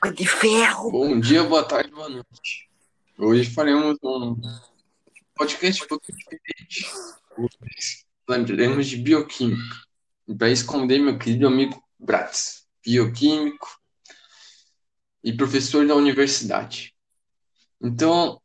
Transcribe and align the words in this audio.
água 0.00 0.14
de 0.14 0.26
ferro. 0.26 0.90
Bom 0.92 1.18
dia, 1.18 1.42
boa 1.42 1.64
tarde, 1.64 1.90
boa 1.90 2.08
noite. 2.08 2.70
Hoje 3.18 3.50
faremos 3.50 3.98
um 4.02 4.40
podcast 5.34 5.82
um 5.82 5.88
pouco 5.88 6.06
diferente. 6.12 6.86
Lembraremos 8.28 8.86
de 8.86 8.96
bioquímica. 8.96 9.76
E 10.28 10.34
para 10.34 10.50
esconder 10.50 11.00
meu 11.00 11.18
querido 11.18 11.48
amigo 11.48 11.82
Bratz, 11.98 12.66
bioquímico 12.84 13.68
e 15.24 15.32
professor 15.32 15.84
da 15.84 15.96
universidade. 15.96 16.94
Então, 17.80 18.40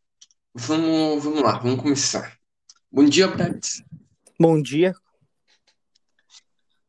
vamos, 0.55 1.23
vamos 1.23 1.41
lá, 1.41 1.59
vamos 1.59 1.81
começar. 1.81 2.35
Bom 2.91 3.05
dia, 3.05 3.27
Bratz. 3.27 3.83
Bom 4.39 4.59
dia. 4.59 4.95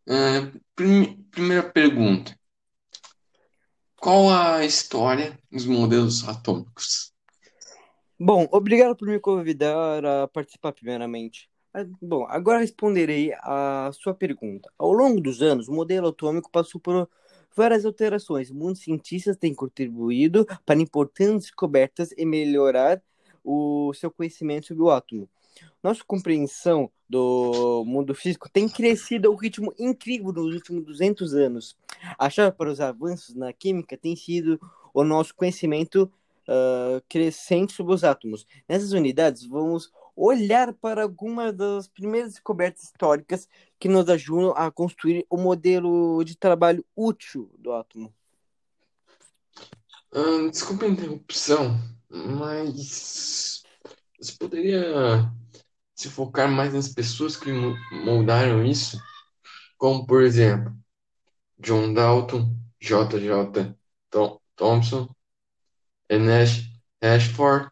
Uh, 0.06 0.58
prim 0.74 1.22
primeira 1.30 1.62
pergunta. 1.62 2.34
Qual 4.04 4.28
a 4.28 4.62
história 4.62 5.32
dos 5.50 5.64
modelos 5.64 6.28
atômicos? 6.28 7.10
Bom, 8.20 8.46
obrigado 8.52 8.94
por 8.94 9.08
me 9.08 9.18
convidar 9.18 10.04
a 10.04 10.28
participar 10.28 10.72
primeiramente. 10.72 11.48
Ah, 11.72 11.86
bom, 12.02 12.26
agora 12.28 12.58
responderei 12.58 13.32
a 13.40 13.90
sua 13.94 14.12
pergunta. 14.12 14.70
Ao 14.76 14.92
longo 14.92 15.22
dos 15.22 15.40
anos, 15.40 15.68
o 15.68 15.72
modelo 15.72 16.08
atômico 16.08 16.50
passou 16.50 16.78
por 16.78 17.08
várias 17.56 17.86
alterações. 17.86 18.50
Muitos 18.50 18.82
cientistas 18.82 19.38
têm 19.38 19.54
contribuído 19.54 20.46
para 20.66 20.82
importantes 20.82 21.46
descobertas 21.46 22.10
e 22.14 22.26
melhorar 22.26 23.02
o 23.42 23.90
seu 23.94 24.10
conhecimento 24.10 24.66
sobre 24.66 24.82
o 24.82 24.90
átomo. 24.90 25.26
Nossa 25.82 26.02
compreensão 26.04 26.90
do 27.08 27.84
mundo 27.86 28.14
físico 28.14 28.48
tem 28.50 28.68
crescido 28.68 29.28
a 29.28 29.30
um 29.30 29.36
ritmo 29.36 29.72
incrível 29.78 30.32
nos 30.32 30.54
últimos 30.54 30.84
200 30.84 31.34
anos. 31.34 31.76
A 32.18 32.30
chave 32.30 32.56
para 32.56 32.70
os 32.70 32.80
avanços 32.80 33.34
na 33.34 33.52
química 33.52 33.96
tem 33.96 34.16
sido 34.16 34.58
o 34.92 35.04
nosso 35.04 35.34
conhecimento 35.34 36.10
uh, 36.48 37.02
crescente 37.08 37.72
sobre 37.72 37.94
os 37.94 38.04
átomos. 38.04 38.46
Nessas 38.68 38.92
unidades, 38.92 39.46
vamos 39.46 39.92
olhar 40.16 40.72
para 40.72 41.02
algumas 41.02 41.54
das 41.54 41.88
primeiras 41.88 42.32
descobertas 42.32 42.84
históricas 42.84 43.48
que 43.78 43.88
nos 43.88 44.08
ajudam 44.08 44.52
a 44.56 44.70
construir 44.70 45.26
o 45.28 45.36
modelo 45.36 46.22
de 46.24 46.36
trabalho 46.36 46.84
útil 46.96 47.50
do 47.58 47.72
átomo. 47.72 48.12
Hum, 50.14 50.48
desculpa 50.48 50.84
a 50.84 50.88
interrupção, 50.88 51.76
mas 52.08 53.64
você 54.20 54.32
poderia 54.38 55.28
se 55.94 56.10
focar 56.10 56.50
mais 56.50 56.72
nas 56.72 56.88
pessoas 56.88 57.36
que 57.36 57.52
moldaram 58.04 58.64
isso, 58.64 59.00
como 59.78 60.06
por 60.06 60.22
exemplo 60.22 60.74
John 61.58 61.94
Dalton, 61.94 62.56
J.J. 62.80 63.74
Thompson, 64.56 65.14
Ernest 66.08 66.70
Ashford 67.00 67.70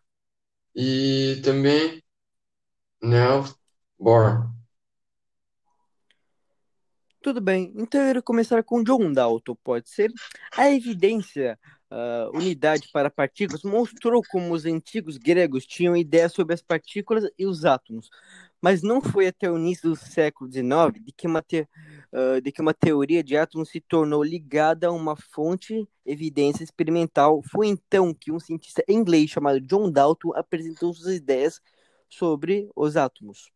e 0.74 1.40
também 1.44 2.02
Niels 3.02 3.54
Bohr. 3.98 4.50
Tudo 7.20 7.40
bem, 7.40 7.72
então 7.76 8.00
eu 8.00 8.10
irei 8.10 8.22
começar 8.22 8.64
com 8.64 8.82
John 8.82 9.12
Dalton, 9.12 9.54
pode 9.62 9.88
ser? 9.88 10.12
A 10.56 10.68
evidência 10.70 11.58
uh, 11.92 12.36
unidade 12.36 12.88
para 12.92 13.10
partículas 13.10 13.62
mostrou 13.62 14.22
como 14.30 14.54
os 14.54 14.64
antigos 14.64 15.18
gregos 15.18 15.66
tinham 15.66 15.96
ideias 15.96 16.32
sobre 16.32 16.54
as 16.54 16.62
partículas 16.62 17.28
e 17.38 17.46
os 17.46 17.64
átomos, 17.64 18.08
mas 18.60 18.82
não 18.82 19.00
foi 19.00 19.26
até 19.26 19.50
o 19.50 19.58
início 19.58 19.90
do 19.90 19.96
século 19.96 20.50
XIX 20.50 21.04
de 21.04 21.12
que 21.12 21.26
uma, 21.26 21.42
te, 21.42 21.68
uh, 22.12 22.40
de 22.40 22.50
que 22.50 22.62
uma 22.62 22.72
teoria 22.72 23.22
de 23.22 23.36
átomos 23.36 23.68
se 23.68 23.80
tornou 23.80 24.22
ligada 24.22 24.86
a 24.86 24.92
uma 24.92 25.16
fonte 25.16 25.86
evidência 26.06 26.64
experimental. 26.64 27.42
Foi 27.42 27.66
então 27.66 28.14
que 28.14 28.32
um 28.32 28.40
cientista 28.40 28.82
inglês 28.88 29.30
chamado 29.30 29.60
John 29.60 29.90
Dalton 29.90 30.32
apresentou 30.34 30.94
suas 30.94 31.14
ideias 31.14 31.60
sobre 32.08 32.70
os 32.74 32.96
átomos. 32.96 33.50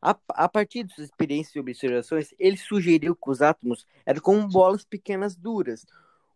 A, 0.00 0.16
a, 0.28 0.48
partir 0.48 0.84
de 0.84 0.94
suas 0.94 1.08
experiências 1.08 1.56
e 1.56 1.58
observações, 1.58 2.34
ele 2.38 2.56
sugeriu 2.56 3.16
que 3.16 3.30
os 3.30 3.42
átomos 3.42 3.86
eram 4.04 4.20
como 4.20 4.46
bolas 4.46 4.84
pequenas 4.84 5.34
duras, 5.34 5.84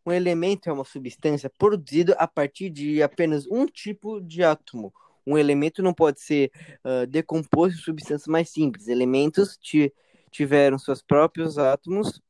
um 0.05 0.13
elemento 0.13 0.69
é 0.69 0.73
uma 0.73 0.85
substância 0.85 1.51
produzida 1.59 2.15
a 2.15 2.27
partir 2.27 2.71
de 2.71 3.03
apenas 3.03 3.47
um 3.47 3.67
tipo 3.67 4.21
de 4.21 4.43
átomo. 4.43 4.93
Um 5.27 5.37
elemento 5.37 5.83
não 5.83 5.93
pode 5.93 6.21
ser 6.21 6.51
uh, 6.85 7.07
decomposto 7.07 7.79
em 7.79 7.83
substâncias 7.83 8.27
mais 8.27 8.49
simples. 8.49 8.89
Elementos 8.89 9.59
tiveram 10.31 10.79
seus 10.79 11.03
próprios 11.03 11.59
átomos 11.59 12.21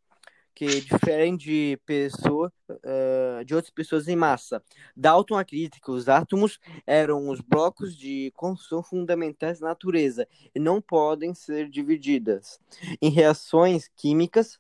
que 0.60 0.82
diferem 0.82 1.38
de 1.38 1.78
pessoa, 1.86 2.53
uh, 2.69 3.42
de 3.47 3.54
outras 3.54 3.72
pessoas 3.72 4.09
em 4.09 4.16
massa. 4.16 4.62
Dalton 4.94 5.38
acredita 5.38 5.78
que 5.82 5.91
os 5.91 6.06
átomos 6.06 6.59
eram 6.86 7.30
os 7.30 7.41
blocos 7.41 7.97
de 7.97 8.30
construção 8.36 8.82
fundamentais 8.82 9.60
da 9.60 9.69
natureza 9.69 10.28
e 10.54 10.60
não 10.60 10.82
podem 10.82 11.32
ser 11.32 11.70
divididas. 11.70 12.60
Em 13.00 13.09
reações 13.09 13.88
químicas, 13.97 14.59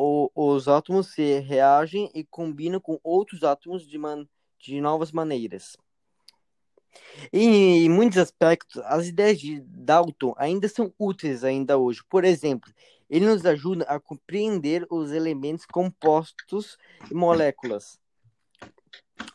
o, 0.00 0.30
os 0.34 0.66
átomos 0.66 1.08
se 1.08 1.40
reagem 1.40 2.10
e 2.14 2.24
combinam 2.24 2.80
com 2.80 2.98
outros 3.04 3.44
átomos 3.44 3.86
de, 3.86 3.98
man, 3.98 4.26
de 4.58 4.80
novas 4.80 5.12
maneiras. 5.12 5.76
em 7.30 7.86
muitos 7.90 8.16
aspectos, 8.16 8.82
as 8.86 9.06
ideias 9.06 9.38
de 9.38 9.60
Dalton 9.60 10.34
ainda 10.38 10.68
são 10.68 10.90
úteis 10.98 11.44
ainda 11.44 11.76
hoje. 11.76 12.02
Por 12.08 12.24
exemplo, 12.24 12.72
ele 13.10 13.26
nos 13.26 13.44
ajuda 13.44 13.84
a 13.84 14.00
compreender 14.00 14.86
os 14.88 15.12
elementos 15.12 15.66
compostos 15.66 16.78
e 17.10 17.14
moléculas. 17.14 17.99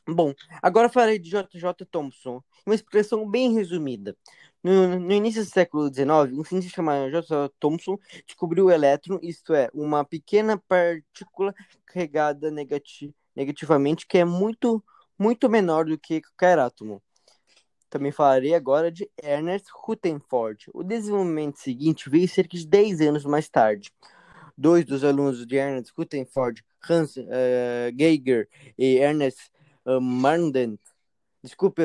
Bom, 0.08 0.34
agora 0.62 0.90
farei 0.90 1.18
de 1.18 1.30
J.J. 1.30 1.86
Thomson, 1.86 2.42
uma 2.66 2.76
expressão 2.76 3.30
bem 3.30 3.54
resumida. 3.54 4.16
No, 4.64 5.00
no, 5.00 5.12
início 5.12 5.44
do 5.44 5.50
século 5.50 5.94
XIX, 5.94 6.38
um 6.38 6.44
cientista 6.44 6.76
chamado 6.76 7.12
J. 7.12 7.50
Thomson 7.60 7.98
descobriu 8.26 8.66
o 8.66 8.72
elétron, 8.72 9.20
isto 9.22 9.54
é, 9.54 9.70
uma 9.74 10.04
pequena 10.04 10.58
partícula 10.68 11.54
carregada 11.86 12.50
negati 12.50 13.14
negativamente 13.36 14.08
que 14.08 14.18
é 14.18 14.26
muito, 14.26 14.84
muito 15.20 15.50
menor 15.50 15.86
do 15.86 15.98
que 15.98 16.22
qualquer 16.22 16.58
átomo. 16.58 17.02
Também 17.90 18.12
falarei 18.12 18.54
agora 18.54 18.92
de 18.92 19.10
Ernest 19.22 19.68
Rutherford. 19.74 20.70
O 20.74 20.84
desenvolvimento 20.84 21.60
seguinte 21.60 22.10
veio 22.10 22.28
cerca 22.28 22.58
de 22.58 22.68
10 22.68 23.02
anos 23.02 23.26
mais 23.26 23.50
tarde. 23.50 23.92
Dois 24.58 24.86
dos 24.86 25.04
alunos 25.04 25.46
de 25.46 25.56
Ernest 25.56 25.94
Rutherford, 25.98 26.64
Hans 26.90 27.18
uh, 27.18 27.92
Geiger 27.98 28.48
e 28.78 28.98
Ernest 28.98 29.52
uh, 29.86 30.02
Marden, 30.02 30.78
desculpe, 31.46 31.82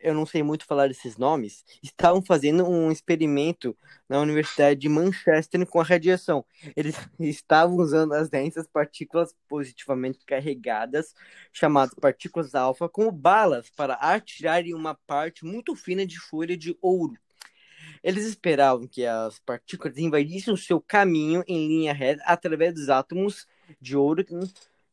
eu 0.00 0.14
não 0.14 0.24
sei 0.24 0.42
muito 0.42 0.64
falar 0.64 0.88
desses 0.88 1.16
nomes, 1.16 1.64
estavam 1.82 2.22
fazendo 2.22 2.66
um 2.66 2.90
experimento 2.90 3.76
na 4.08 4.20
Universidade 4.20 4.78
de 4.78 4.88
Manchester 4.88 5.66
com 5.66 5.80
a 5.80 5.84
radiação. 5.84 6.44
Eles 6.76 6.94
estavam 7.18 7.76
usando 7.76 8.12
as 8.12 8.30
densas 8.30 8.66
partículas 8.66 9.34
positivamente 9.48 10.20
carregadas, 10.24 11.14
chamadas 11.52 11.94
partículas 11.94 12.54
alfa, 12.54 12.88
como 12.88 13.10
balas 13.10 13.68
para 13.70 13.94
atirarem 13.94 14.74
uma 14.74 14.94
parte 15.06 15.44
muito 15.44 15.74
fina 15.74 16.06
de 16.06 16.18
folha 16.18 16.56
de 16.56 16.76
ouro. 16.80 17.14
Eles 18.02 18.24
esperavam 18.24 18.86
que 18.86 19.04
as 19.04 19.38
partículas 19.40 19.98
invadissem 19.98 20.54
o 20.54 20.56
seu 20.56 20.80
caminho 20.80 21.44
em 21.46 21.68
linha 21.68 21.92
reta 21.92 22.22
através 22.24 22.74
dos 22.74 22.88
átomos 22.88 23.46
de 23.80 23.96
ouro 23.96 24.24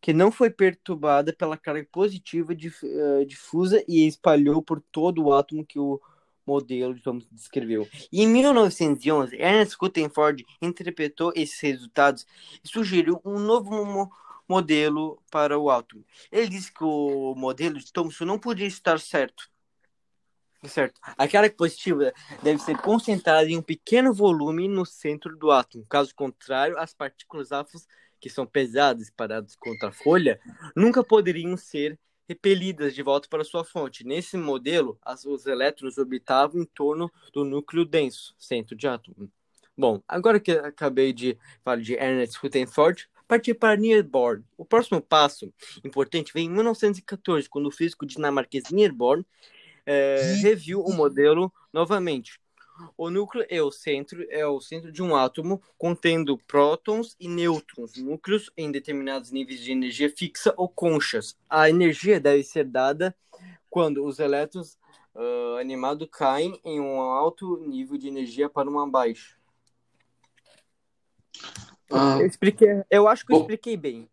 que 0.02 0.14
não 0.14 0.32
foi 0.32 0.50
perturbada 0.50 1.34
pela 1.34 1.58
carga 1.58 1.88
positiva 1.92 2.54
uh, 2.54 3.26
difusa 3.26 3.84
e 3.88 4.08
espalhou 4.08 4.62
por 4.62 4.82
todo 4.92 5.24
o 5.24 5.34
átomo 5.34 5.66
que 5.66 5.80
o 5.80 6.00
modelo 6.46 6.96
de 6.96 7.02
Thomson 7.02 7.28
descreveu. 7.32 7.88
Em 8.12 8.26
1911, 8.26 9.36
Ernest 9.36 9.76
Rutherford 9.80 10.46
interpretou 10.62 11.34
esses 11.36 11.60
resultados 11.60 12.26
e 12.64 12.68
sugeriu 12.68 13.20
um 13.26 13.38
novo 13.38 13.86
mo 13.86 14.10
modelo 14.50 15.22
para 15.30 15.60
o 15.60 15.70
átomo. 15.70 16.06
Ele 16.32 16.48
disse 16.48 16.72
que 16.72 16.82
o 16.82 17.36
modelo 17.36 17.78
de 17.78 17.92
Thomson 17.92 18.24
não 18.24 18.40
podia 18.40 18.66
estar 18.66 18.98
certo. 18.98 19.50
Certo. 20.66 21.00
A 21.18 21.28
carga 21.28 21.54
positiva 21.54 22.14
deve 22.42 22.60
ser 22.60 22.78
concentrada 22.78 23.50
em 23.50 23.58
um 23.58 23.62
pequeno 23.62 24.14
volume 24.14 24.70
no 24.70 24.86
centro 24.86 25.36
do 25.36 25.52
átomo. 25.52 25.86
Caso 25.90 26.16
contrário, 26.16 26.78
as 26.80 26.94
partículas 26.94 27.52
alfas 27.52 27.86
que 28.20 28.30
são 28.30 28.46
pesadas 28.46 29.08
e 29.08 29.12
paradas 29.12 29.56
contra 29.56 29.90
a 29.90 29.92
folha, 29.92 30.40
nunca 30.76 31.04
poderiam 31.04 31.56
ser 31.56 32.00
repelidas 32.28 32.94
de 32.94 33.02
volta 33.02 33.28
para 33.30 33.44
sua 33.44 33.64
fonte. 33.64 34.06
Nesse 34.06 34.36
modelo, 34.38 34.98
as, 35.02 35.26
os 35.26 35.46
elétrons 35.46 35.98
orbitavam 35.98 36.62
em 36.62 36.66
torno 36.66 37.12
do 37.32 37.46
núcleo 37.46 37.86
denso, 37.86 38.36
centro 38.38 38.76
de 38.76 38.88
átomo. 38.88 39.32
Bom, 39.78 40.02
agora 40.08 40.40
que 40.40 40.52
acabei 40.52 41.14
de 41.14 41.38
falar 41.64 41.82
de 41.82 41.94
Ernest 41.94 42.38
Rutherford, 42.40 43.08
partir 43.28 43.54
para 43.54 43.78
Niels 43.78 44.06
Bohr. 44.06 44.42
O 44.58 44.66
próximo 44.66 45.02
passo 45.02 45.54
importante 45.84 46.34
vem 46.34 46.46
em 46.46 46.50
1914, 46.50 47.48
quando 47.48 47.68
o 47.68 47.72
físico 47.72 48.06
dinamarquês 48.06 48.72
Niels 48.72 48.96
Bohr 48.96 49.24
é, 49.86 50.38
reviu 50.42 50.82
o 50.82 50.94
modelo 50.94 51.54
novamente. 51.72 52.40
O 52.98 53.10
núcleo 53.10 53.46
é 53.50 53.62
o 53.62 53.72
centro, 53.72 54.26
é 54.30 54.46
o 54.46 54.60
centro 54.60 54.92
de 54.92 55.02
um 55.04 55.16
átomo 55.16 55.62
contendo 55.78 56.38
prótons 56.38 57.16
e 57.20 57.28
nêutrons, 57.28 57.96
núcleos 57.98 58.52
em 58.58 58.72
determinados 58.72 59.32
níveis 59.32 59.60
de 59.62 59.72
energia 59.72 60.10
fixa 60.10 60.54
ou 60.58 60.68
conchas. 60.68 61.38
A 61.50 61.70
energia 61.70 62.20
deve 62.20 62.44
ser 62.44 62.66
dada 62.66 63.16
quando 63.70 64.06
os 64.06 64.20
elétrons 64.20 64.78
uh, 65.16 65.58
animados 65.60 66.08
caem 66.12 66.60
em 66.64 66.80
um 66.80 67.00
alto 67.02 67.58
nível 67.68 67.98
de 67.98 68.08
energia 68.08 68.50
para 68.50 68.70
uma 68.70 68.90
baixa. 68.90 69.36
Ah, 71.92 72.18
Eu 72.20 72.28
expliquei, 72.28 72.68
eu 72.90 73.08
acho 73.08 73.26
que 73.26 73.32
eu 73.32 73.38
bom, 73.38 73.42
expliquei 73.42 73.78
bem. 73.78 74.10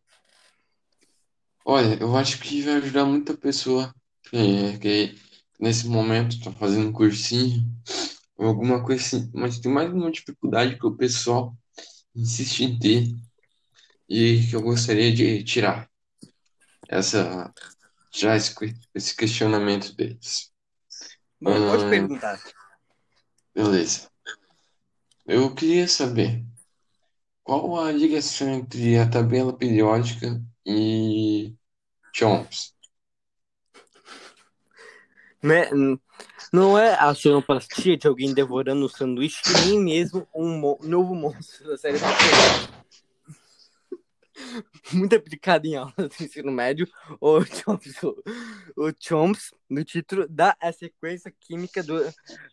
olha, 1.65 1.99
eu 2.01 2.15
acho 2.17 2.41
que 2.41 2.63
vai 2.63 2.75
ajudar 2.75 3.05
muita 3.05 3.35
pessoa 3.37 3.93
que, 4.23 4.79
que 4.79 5.19
nesse 5.59 5.89
momento 5.89 6.37
está 6.37 6.53
fazendo 6.53 6.89
um 6.89 6.93
cursinho 6.93 7.65
ou 8.37 8.47
alguma 8.47 8.85
coisa 8.85 9.03
assim, 9.05 9.31
mas 9.35 9.59
tem 9.59 9.71
mais 9.73 9.93
uma 9.93 10.11
dificuldade 10.11 10.79
que 10.79 10.87
o 10.87 10.97
pessoal 10.97 11.57
insiste 12.15 12.65
em 12.65 12.79
ter 12.79 13.15
e 14.09 14.47
que 14.49 14.57
eu 14.57 14.63
gostaria 14.63 15.13
de 15.13 15.43
tirar 15.45 15.89
essa, 16.89 17.53
tirar 18.11 18.37
esse, 18.37 18.55
esse 18.95 19.17
questionamento 19.17 19.95
deles. 19.95 20.53
Bom, 21.41 21.55
pode 21.71 21.85
Ah, 21.85 21.91
perguntar. 21.91 22.41
beleza. 23.55 24.11
Eu 25.27 25.55
queria 25.55 25.89
saber 25.89 26.45
qual 27.43 27.79
a 27.79 27.93
ligação 27.93 28.49
entre 28.49 28.99
a 28.99 29.09
tabela 29.09 29.57
periódica 29.57 30.43
e 30.67 31.55
Chomps. 32.15 32.75
Né? 35.43 35.69
Não 36.53 36.79
é 36.79 36.95
a 36.95 37.15
sonoplastia 37.15 37.97
de 37.97 38.07
alguém 38.07 38.33
devorando 38.33 38.85
um 38.85 38.89
sanduíche, 38.89 39.43
nem 39.67 39.81
mesmo 39.81 40.27
um 40.35 40.59
mo- 40.59 40.79
novo 40.83 41.15
monstro 41.15 41.69
da 41.69 41.77
série 41.77 41.99
Pokémon. 41.99 42.75
Muito 44.93 45.17
aplicado 45.17 45.67
em 45.67 45.77
aulas 45.77 45.95
do 45.97 46.25
ensino 46.25 46.53
médio, 46.53 46.89
o 47.21 47.41
Chomps, 47.45 48.03
o 48.77 48.93
Chomps, 49.01 49.53
no 49.69 49.85
título, 49.85 50.27
dá 50.29 50.57
a 50.61 50.73
sequência 50.73 51.33
química 51.41 51.83
do, 51.83 52.01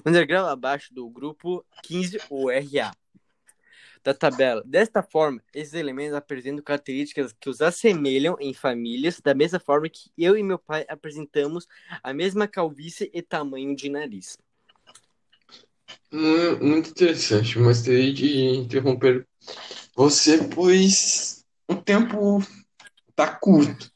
Um 0.05 0.12
degrau 0.12 0.47
abaixo 0.47 0.93
do 0.94 1.08
grupo 1.08 1.64
15, 1.82 2.20
o 2.31 2.50
RA, 2.50 2.93
da 4.05 4.14
tabela. 4.14 4.62
Desta 4.64 5.03
forma, 5.03 5.43
esses 5.53 5.75
elementos 5.75 6.14
apresentam 6.14 6.62
características 6.62 7.32
que 7.32 7.49
os 7.50 7.61
assemelham 7.61 8.37
em 8.38 8.55
famílias, 8.55 9.20
da 9.20 9.35
mesma 9.35 9.58
forma 9.58 9.88
que 9.88 10.11
eu 10.17 10.37
e 10.37 10.43
meu 10.43 10.58
pai 10.58 10.85
apresentamos 10.88 11.67
a 12.03 12.12
mesma 12.12 12.47
calvície 12.47 13.11
e 13.12 13.20
tamanho 13.23 13.75
de 13.75 13.88
nariz. 13.88 14.38
Mu- 16.12 16.58
Muito 16.62 16.91
interessante, 16.91 17.58
mas 17.58 17.82
terei 17.82 18.12
de 18.12 18.38
interromper 18.38 19.26
você, 19.96 20.46
pois 20.46 21.43
o 21.66 21.75
tempo 21.75 22.38
tá 23.14 23.34
curto. 23.34 23.90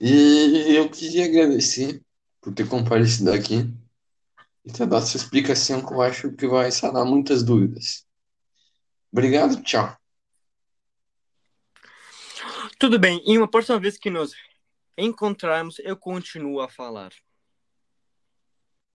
E 0.00 0.74
eu 0.76 0.90
queria 0.90 1.26
agradecer 1.26 2.02
por 2.40 2.52
ter 2.52 2.68
comparecido 2.68 3.32
aqui 3.32 3.72
e 4.64 4.72
ter 4.72 4.86
dado 4.86 5.04
essa 5.04 5.16
explicação 5.16 5.86
que 5.86 5.92
eu 5.92 6.02
acho 6.02 6.32
que 6.32 6.48
vai 6.48 6.70
sanar 6.72 7.06
muitas 7.06 7.44
dúvidas. 7.44 8.04
Obrigado, 9.12 9.62
tchau. 9.62 9.96
Tudo 12.76 12.98
bem, 12.98 13.22
e 13.24 13.38
uma 13.38 13.48
próxima 13.48 13.78
vez 13.78 13.96
que 13.96 14.10
nos 14.10 14.34
encontrarmos, 14.98 15.78
eu 15.78 15.96
continuo 15.96 16.60
a 16.60 16.68
falar. 16.68 17.12